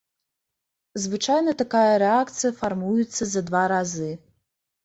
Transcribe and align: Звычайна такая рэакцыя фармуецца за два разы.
Звычайна 1.03 1.51
такая 1.61 1.93
рэакцыя 2.05 2.51
фармуецца 2.63 3.23
за 3.35 3.41
два 3.51 3.63
разы. 3.75 4.11